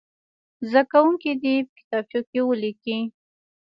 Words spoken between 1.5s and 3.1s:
یې په کتابچو کې ولیکي.